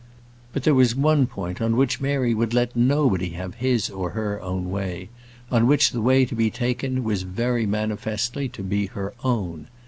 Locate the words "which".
1.77-2.01, 5.67-5.91